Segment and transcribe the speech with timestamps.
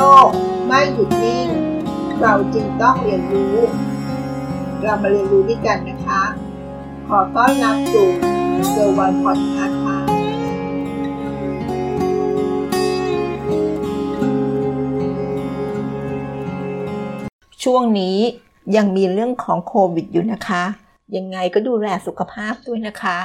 [0.00, 0.28] ลก
[0.66, 1.48] ไม่หยุดนิ่ง
[2.20, 3.56] เราจึงต้องเรียนรู้
[4.82, 6.22] เรามาเรียนรู้ด้วยกันนะคะ
[7.08, 8.08] ขอต้อนรับสู่
[8.70, 9.98] เซอร์วันพอดคาส์ค่ะ
[17.64, 18.18] ช่วงนี้
[18.76, 20.62] ยังมีเรื่องของโควิดอยู่นะคะ
[21.16, 23.18] ยังไงก็ดูแลสุขภาพด้วยนะคะ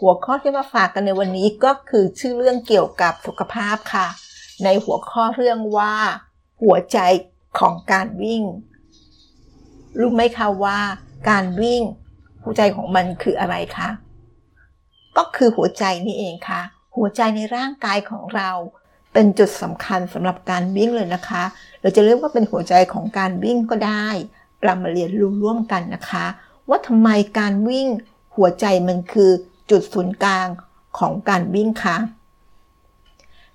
[0.00, 4.06] หัวข้อที่มาฝากกันในวันนี้ก็คือชื่อเรื่องเกี่ยวกับสุขภาพค่ะ
[4.64, 5.94] ในหัวข้อเรื่องว่า
[6.62, 6.98] หัวใจ
[7.58, 8.42] ของการวิ่ง
[9.98, 10.78] รู้ไหมคะว่า
[11.30, 11.82] การวิ่ง
[12.42, 13.88] หัวใจของมันคืออะไรคะ
[15.16, 16.62] ก็คือหัวใจนี่เองค่ะ
[16.96, 18.50] หัวใจในร่างกายของเรา
[19.12, 21.42] เป็นจุดสำคัญสำหรับการวิ่งเลยนะคะ
[21.80, 24.06] เราจะเรียกว่าเป็นหัวใจของการวิ่งก็ได้
[24.64, 26.26] เรามาเรียนรู้ร่วมกันนะคะ
[26.68, 27.88] ว่าทำไมการวิ่ง
[28.36, 29.30] หัวใจมันคือ
[29.70, 30.46] จุดศูนย์กลาง
[30.98, 31.96] ของการวิ่งค่ะ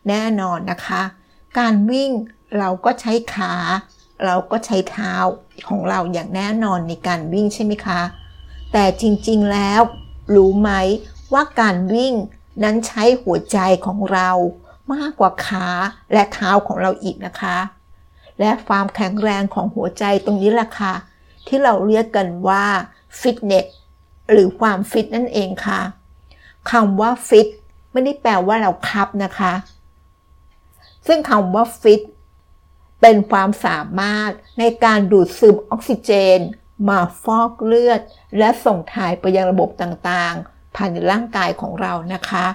[0.09, 1.01] แน่นอนนะคะ
[1.59, 2.11] การวิ่ง
[2.57, 3.53] เราก็ใช้ขา
[4.25, 5.13] เราก็ใช้เท้า
[5.69, 8.01] ของเราอย่างแน่นอนในการวิ่งใช่ไหมคะ
[8.73, 9.81] แต่จริงๆแล้ว
[10.35, 10.71] รู้ไหม
[11.33, 12.13] ว่าการวิ่ง
[12.63, 14.29] นั้นใช้หัวใจของเรา
[14.93, 15.67] มากกว่าขา
[16.13, 17.57] และเท้าของเราอีกนะคะ
[18.39, 20.93] และความแข็งแรงของหัวใจตรงนี้แหละค่ะ
[21.47, 22.65] ที่เราเรียกกันว่า
[23.19, 23.65] ฟิตเนส
[24.31, 25.81] หรือความฟิตนั่นเองค่ะ
[26.71, 27.47] คำว่าฟิต
[27.91, 29.53] ไม่ได้แปลว่าเราคับนะคะ
[31.07, 32.01] ซึ่งคำว่าฟิต
[33.01, 36.39] เป็นความสามารถในการดูดซึมออกซิเจน
[36.89, 38.01] มาฟอกเลือด
[38.37, 42.45] และส่งถ่ายไปยังระบบต่างๆภายในร่างกายของเรานะคะ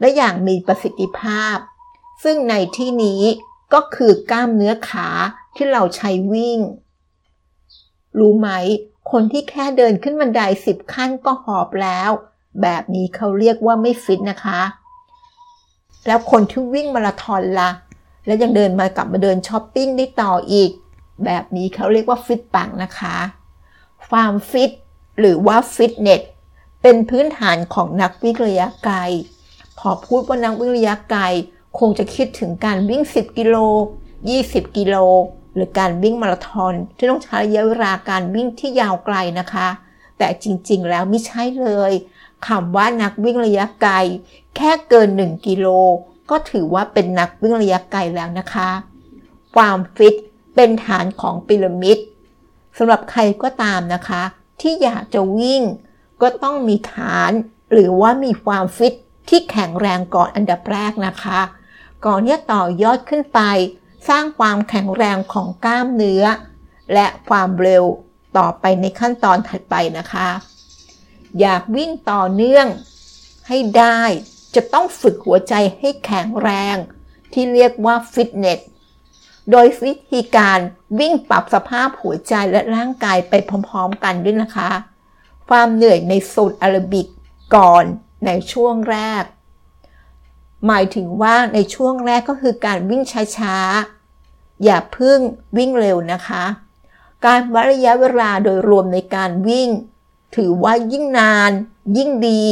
[0.00, 1.56] และอย่างมีประสิทธิภาพ
[2.22, 3.22] ซึ่งในที่นี้
[3.72, 5.08] ก็คือกล้ามเนื้อขา
[5.56, 6.58] ที่เราใช้วิ่ง
[8.18, 8.48] รู้ไหม
[9.10, 12.10] คนที่แค่เดินขึ้นบันไดสิบขั้นก็หอบแล้ว
[12.62, 14.60] แบบนี้เขาเรียกว่าไม่ฟิตนะคะ
[16.06, 17.70] แล้วคนที่วิ่งมาราธอนละ่ะ
[18.26, 20.70] แล้วยังเดินมากลับมาเดินช้อปปิ้งได้ต่ออีก
[21.24, 23.16] แบบนี้เขาเรียกว่าฟิตปังนะคะ
[24.08, 24.70] ความฟิต
[25.20, 26.22] หรือว่าฟิตเนส
[26.82, 28.96] เป็นพื้นฐานของนักวิ่งระยะไกล
[29.78, 31.22] พอพูดว่านักวิ่งระยะไกล
[31.78, 33.56] คงจะคิดถึงการวิ่ง 10 กิโล
[34.16, 34.96] 20 กิโล
[35.54, 39.68] หรือการวิ่งมาราธอนที่ต้องใช้ระยะเวลาการวิ่งที่ยาวไกลนะคะ
[40.18, 41.92] แต่จริงๆ แล้วไม่ใช่เลย
[42.46, 43.94] คำว่านักวิ่งระยะไกล
[44.56, 45.66] แค่เกิน 1 กิโล
[46.30, 48.70] ก็ถือว่าเป็นนักวิ่งระยะไกลแล้วนะคะ
[49.56, 50.14] ความฟิต
[50.54, 51.98] เป็นฐานของพีระมิด
[52.76, 54.22] สำหรับใครก็ตามนะคะ
[54.60, 55.62] ที่อยากจะวิ่ง
[56.22, 57.30] ก็ต้องมีฐาน
[57.72, 58.94] หรือว่ามีความฟิต
[59.28, 61.40] ที่แข็งแรงก่อนอันดับแรกนะคะ
[62.06, 63.40] ก่อนที่จะต่อยอดขึ้นไป
[64.08, 66.24] สร้างความแข็งแรงของกล้ามเนื้อ
[66.94, 67.84] และความเร็ว
[68.38, 70.28] ต่อไปในขั้นตอนถัดไปนะคะ
[71.40, 72.66] อยากวิ่งต่อเนื่อง
[73.48, 74.00] ให้ได้
[74.54, 76.76] จะต้องฝึกหัวใจให้แข็งแรง
[77.32, 78.60] ที่เรียกว่าฟิตเนส
[79.50, 80.58] โดยวิธีการ
[80.98, 83.34] วิ่งปรับสภาพหัวใจและร่างกายไป
[83.68, 84.70] พร้อมๆกันด้วยนะคะ
[85.48, 87.06] ความเหนื่อยในโซนอารบิก
[87.54, 87.84] ก่อน
[88.26, 89.24] ในช่วงแรก
[90.66, 93.02] หมายถึงว่าในช่วงแรกก็คือการวิ่ง
[93.38, 95.18] ช้าๆ อย่าพึ่ง
[95.56, 96.44] วิ่งเร็วนะคะ
[97.26, 99.68] การวัดระยะเวลาโดยรวมในการวิ่ง
[100.36, 101.50] ถือว่ายิ่งนาน
[101.96, 102.42] ยิ่งดี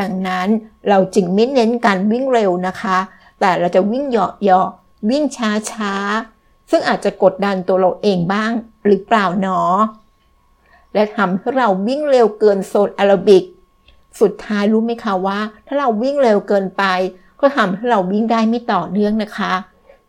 [0.00, 0.48] ดังนั้น
[0.88, 2.98] เราจึงไม่เน้นการวิ่งเร็วนะคะ
[3.40, 4.68] แต่เราจะวิ่งเหยาะ
[5.10, 5.24] วิ่ง
[5.70, 8.52] ช้าๆซึ่งอาจจะกดดันตัวเราเองบ้าง
[8.84, 9.76] หรือเปล่าเนาะ
[10.94, 13.44] และทำให้เราวิ่งเร็วเกินโซนแอโรบิก
[14.20, 16.84] สุดท้ายรู้ไหมคะว่า ถ้าเราวิ่งเร็วเกินไป
[17.40, 19.52] ก็ทำให้เราวิ่งได้ไม่ต่อเนื่องนะคะ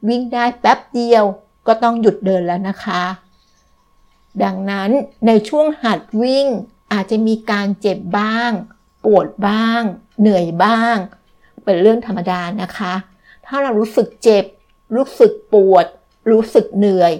[0.08, 1.24] วิ่งได้แป๊บเดียว
[1.68, 3.04] ก็ต้องหยุดเดินแล้วนะคะ
[4.44, 4.90] ดังนั้น
[5.28, 6.48] ในช่วงหัดวิ่ง
[6.94, 8.52] อาจจะมีการเจ็บบ้าง
[9.07, 9.81] ปวดบ้าง
[10.22, 10.97] เหนื่อยบ้าง
[11.66, 12.94] เป็นเรื่องธรรมดานะคะ
[13.45, 14.45] ถ้าเรารู้สึกเจ็บ
[14.95, 15.85] รู้สึกปวด
[16.31, 17.13] รู้สึกเหนื่อย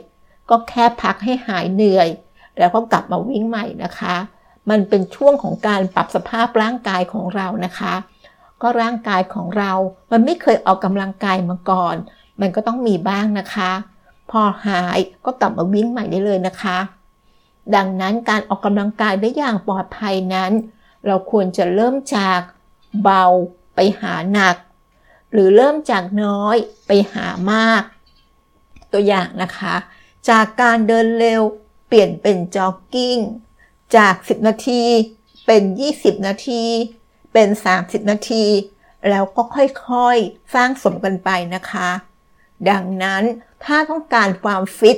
[0.50, 2.10] ก็แค่พักให้หายเหนื่อย
[2.60, 4.16] แล้วก็กลับมาวิ่งใหม่นะคะ
[4.70, 7.94] มันเป็นช่วงของการปรับสภาพร่างกายของเรานะคะ
[8.62, 9.72] ก็ร่างกายของเรา
[10.12, 11.96] มันไม่เคยออกกำลังกายมาก่อน
[12.42, 13.72] มันก็ต้องมีบ้างนะคะ
[14.32, 16.78] พอหายก็กลับมาวิ่งใหม่ได้เลยนะคะ
[17.76, 20.52] ดังนั้นการออกกำลังกายได้อย่างปลอดภัยนั้น
[21.06, 22.40] เราควรจะเริ่มจาก
[23.04, 23.26] เบา
[23.76, 24.56] ไปหาหนัก
[25.32, 26.56] หรือเริ่มจากน้อย
[26.88, 27.84] ไปหามาก
[28.92, 29.76] ตัวอย่างนะคะ
[30.30, 31.42] จากการเดินเร็ว
[31.88, 33.18] เปลี่ยนเป็นจ็อกกิ้ง
[33.96, 34.84] จาก 10 นาที
[35.46, 35.64] เป็น
[35.94, 36.64] 20 นาที
[37.34, 37.48] เป็น
[37.80, 38.46] 30 นาที
[39.10, 41.90] แล้วก็ค่อยๆ สร้างสมกันไปนะคะ
[42.70, 43.24] ดังนั้น
[43.64, 44.98] ถ้าต้องการความฟิต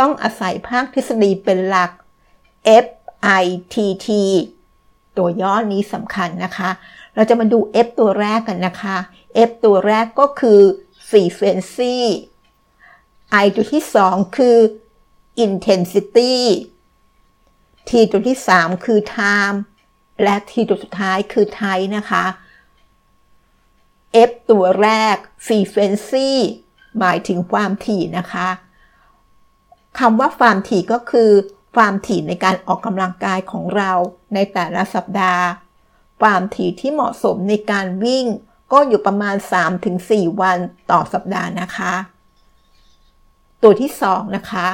[0.00, 1.90] ต้องอาศัยภาคทฤษฎีเป็นหลัก
[2.84, 4.06] FITT
[5.16, 6.70] ตัวย่อนี้สำคัญนะคะ
[7.14, 8.96] เราจะมาดู F ตัวแรกกันนะคะ
[9.48, 10.60] F ตัวแรกก็คือ
[11.08, 11.96] frequency
[13.44, 14.58] I ตัวที่ 2 คือ
[15.44, 16.34] intensity
[17.88, 19.56] T ตัวที่ 3 คือ time
[20.22, 22.24] และ T ตัวสุดท้ายคือ type นะคะ
[24.28, 25.16] F ตัวแรก
[25.46, 26.30] frequency
[26.98, 28.48] หมายถึงความถี่นะคะ
[29.98, 31.30] คำว่าความถี่ก็คือ
[31.76, 33.92] ความถี่ในการออกกำลังกายของเรา
[34.34, 35.44] ในแต่ละสัปดาห์
[36.22, 38.26] ความถี่ที่เหมาะสมในการวิ่ง
[38.72, 39.36] ก็อยู่ประมาณ
[39.88, 40.58] 3-4 วัน
[40.90, 41.94] ต่อสัปดาห์นะคะ
[43.62, 44.66] ตัวที่ 2 นะคะ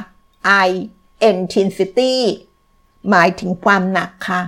[0.66, 0.68] I
[1.30, 2.14] intensity
[3.10, 4.42] หมายถึงความหนักค่ะ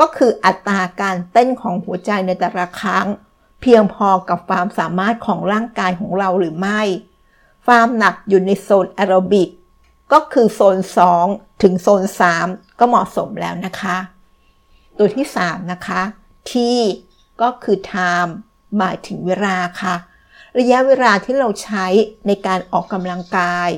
[0.00, 3.06] ก็คืออัตราการเต้นของหัวใจในแต่ละครั้ง
[3.60, 6.80] เพียงพอกับความสามารถของร่างกายของเราหรือไม่
[7.66, 9.50] ความหนักอยู่ในโซนแอโรบิก
[10.12, 10.76] ก็คือโซน
[11.16, 12.02] 2 ถึงโซน
[12.40, 13.96] 3 ก็เหมาะสมแล้วนะคะ
[14.98, 16.02] ตัวที่ 3 นะคะ
[16.50, 16.52] T
[17.40, 18.32] ก็คือ time
[18.78, 19.94] หมายถึงเวลาค่ะ
[20.58, 21.86] ระยะเวลาที่เราใช้
[22.26, 23.70] ในการออกกำลังกาย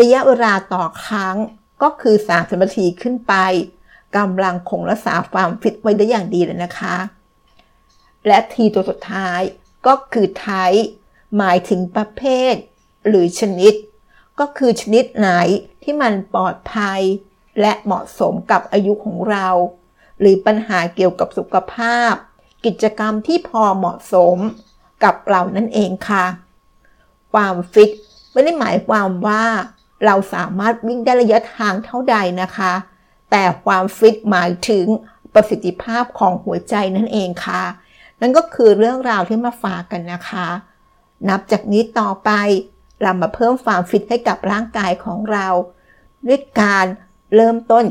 [0.00, 1.36] ระยะเวลาต่อครั้ง
[1.82, 3.34] ก็คือ30นาทีขึ้นไป
[4.16, 6.96] กำลังคงรักษาความฟิตไว้ได้อย่างดีเลยนะคะ
[8.26, 9.40] และทีตัวสุดท้าย
[9.86, 10.48] ก็คือไท
[11.36, 12.54] หมายถึงประเภท
[13.08, 13.74] หรือชนิด
[14.40, 15.30] ก็คือชนิดไหน
[15.82, 17.00] ที่มันปลอดภัย
[17.60, 19.48] และเหมาะสมกับอายุของเรา
[20.20, 22.12] หรือปัญหาเกี่ยวกับสุขภาพ
[22.64, 24.36] กิจกรรมที่พอเหมาะสม
[25.04, 26.26] กับเรานั่นเองค่ะ
[27.32, 27.90] ความฟิต
[28.32, 29.44] ไม่ได้หมายความว่า
[30.04, 32.72] เราสามารถวิ่งได้ระยะทางเท่าใดนะคะ
[33.30, 34.86] แต่ความฟิตหมายถึง
[35.34, 37.62] ประสิทธิภาพของหัวใจนั่นเองค่ะ
[38.20, 40.48] นั่นก็คือเรื่องราวที่มาฝากกันนะคะ
[41.28, 42.30] นับจากนี้ต่อไป
[43.02, 45.46] เรามาเพิ่มความฟิตให้กับร่างกายของเรา
[46.26, 46.86] ด้วยการ
[47.34, 47.84] เริ่มต้น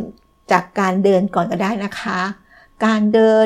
[0.52, 2.20] จากการเดินก่อนก็ได้นะคะ
[2.86, 3.46] การเดิน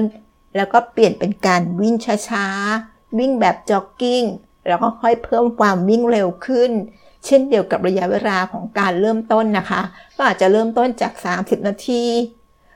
[0.57, 1.95] แล้วก็เปลี่ยนเป็นการวิ่ง
[2.29, 4.23] ช้าๆ วิ่งแบบจ็อกกิ้ง
[4.67, 6.71] แล้วก็ค่อยเพิ่มความวิ่งเร็วขึ้น
[7.25, 9.81] เช่นเดียวกับระยะเวลาของการเริ่มต้นนะคะ
[10.15, 12.03] ก็อาจจะเริ่มต้นจาก 30 นาที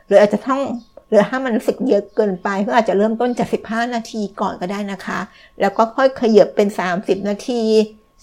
[0.06, 0.62] หรืออาจจะต้อง
[1.10, 5.20] หรือถ้ามันรู้สึกเยอะเกินไปก็อาจจะเริ่มต้นจาก 15 นาทีก่อนก็ได้นะคะ
[5.62, 6.68] แล้วก็ค่อยขยับเป็น
[6.98, 7.64] 30 นาที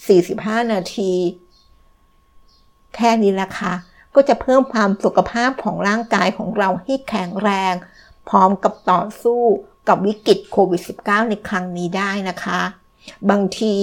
[0.03, 1.13] 45 นาที
[2.95, 3.75] แค่นี้ละค่ะ
[4.15, 7.75] ก็จะเพิ่มความสุขภาพของร่างกายของเราให้แข็งแรง
[8.29, 9.43] พร้อมกับต่อสู้
[9.89, 12.61] กับวิกฤตโควิด -19 ในครั้งนี้ได้นะคะ
[13.31, 13.75] บางที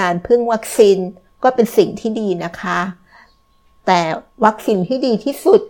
[0.00, 0.98] การพึ่งวัคซีน
[1.42, 2.78] ก็เป็นสิ่งที่ดีนะคะ
[3.86, 4.00] แต่
[4.44, 5.60] วัคซีนที่ดีที่สุด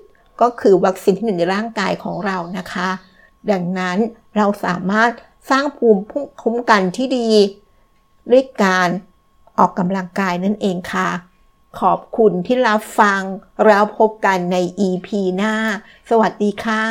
[0.41, 2.89] ก็คือวัคซีนที่อยู่ในร่างกายของเรานะคะ
[3.51, 3.99] ดังนั้น
[4.37, 5.11] เราสามารถ
[5.51, 6.03] สร้างภูมิ
[6.43, 7.31] คุ้มกันที่ดี
[8.31, 8.89] ด้วยการ
[9.59, 11.09] ออกกำลังกายนั่นเองค่ะ
[11.81, 13.23] ขอบคุณที่รับฟัง
[13.67, 14.57] แล้วพบกันใน
[14.89, 15.55] EP หน้า
[16.11, 16.85] สวัสดีค่ะ